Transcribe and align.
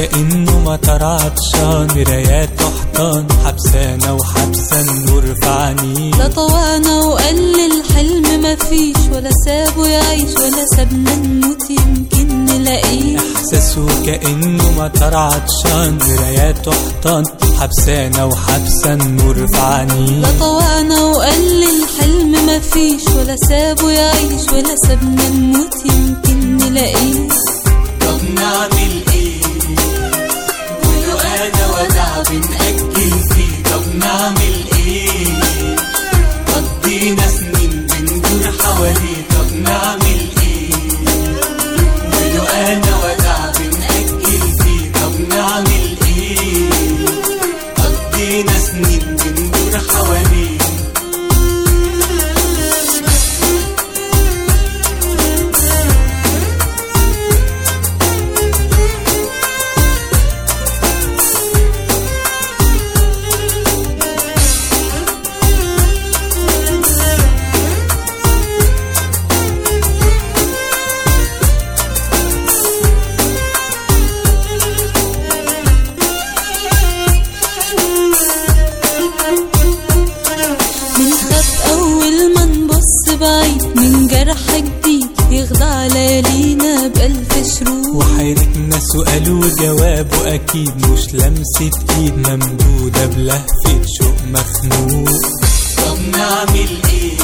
مطر 0.00 1.04
عطشان 1.04 1.86
مرايات 1.96 2.50
وحيطان 2.62 3.26
حبسانة 3.44 4.14
وحبسة 4.14 4.80
النور 4.80 5.22
في 5.34 5.48
عينيه 5.48 6.10
لا 6.10 6.28
طوانا 6.28 6.98
وقال 6.98 7.54
الحلم 7.72 8.42
مفيش 8.42 8.96
ولا 9.12 9.30
سابه 9.46 9.86
يعيش 9.86 10.30
ولا 10.36 10.64
سابنا 10.76 11.14
نموت 11.14 11.70
يمكن 11.70 12.44
نلاقيه. 12.44 13.16
احساسه 13.18 13.86
كانه 14.06 14.70
مطر 14.78 15.16
عطشان 15.16 15.98
مرايات 15.98 16.68
وحيطان 16.68 17.24
حبسانة 17.60 18.26
وحبسة 18.26 18.92
النور 18.92 19.46
في 19.46 19.58
عينيه 19.60 20.20
لا 20.20 20.28
طوانا 20.40 21.00
وقال 21.04 21.62
الحلم 21.64 22.32
مفيش 22.46 23.02
ولا 23.16 23.36
سابه 23.48 23.90
يعيش 23.90 24.48
ولا 24.52 24.74
سابنا 24.86 25.28
نموت 25.28 25.74
يمكن 25.84 26.56
نلاقيه. 26.56 27.28
طب 28.00 28.24
نعمل 28.34 29.02
بنأجل 32.22 33.10
فيه 33.34 33.62
طب 33.72 33.94
نعمل 33.96 34.64
إيه؟ 34.76 35.35
من 83.76 84.06
جرح 84.06 84.56
جديد 84.56 85.06
يخدع 85.30 85.86
ليالينا 85.86 86.86
بألف 86.86 87.58
شروق 87.58 87.96
وحيرتنا 87.96 88.78
سؤال 88.92 89.32
وجوابه 89.32 90.34
أكيد 90.34 90.86
مش 90.86 91.14
لمسة 91.14 91.70
إيد 91.98 92.14
ممدودة 92.28 93.06
بلهفة 93.06 93.82
شوق 93.98 94.14
مخنوق. 94.32 95.10
طب 95.76 95.98
نعمل 96.18 96.68
إيه؟ 96.88 97.15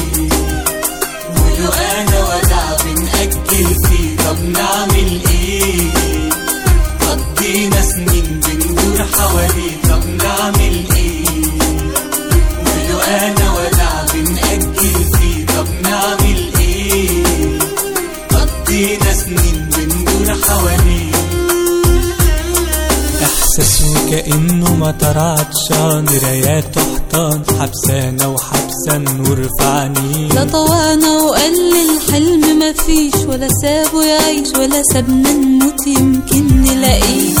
احساسه 23.23 24.09
كانه 24.09 24.75
مطر 24.75 25.19
عطشان 25.19 26.05
مرايات 26.05 26.77
وحيطان 26.77 27.41
حبسانة 27.59 28.27
وحبسة 28.29 28.95
النور 28.95 29.35
في 29.59 29.65
عينيه 29.65 30.27
لا 30.27 30.43
طوانا 30.43 31.11
وقال 31.11 31.73
الحلم 31.89 32.59
مفيش 32.59 33.15
ولا 33.27 33.47
سابه 33.61 34.03
يعيش 34.05 34.47
ولا 34.57 34.83
سابنا 34.93 35.31
نموت 35.33 35.87
يمكن 35.87 36.61
نلاقيه. 36.61 37.33